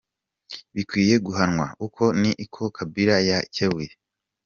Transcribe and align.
bikwiye 0.75 1.15
guhanwa", 1.25 1.65
uko 1.85 2.03
ni 2.19 2.31
ko 2.53 2.63
Kabila 2.75 3.15
yakebuye. 3.29 3.91